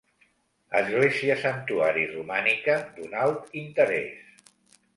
[0.79, 4.53] Església- Santuari romànica d'un alt interès.